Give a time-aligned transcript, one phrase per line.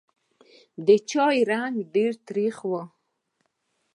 [0.85, 2.71] د چای رنګ ډېر تریخ و.